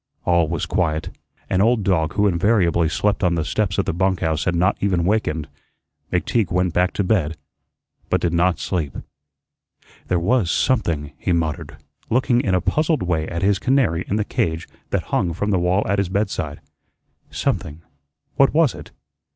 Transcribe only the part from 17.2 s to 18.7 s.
"something. What